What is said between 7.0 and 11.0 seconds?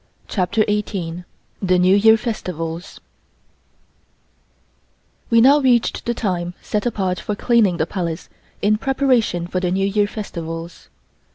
for cleaning the Palace in preparation for the New Year festivals.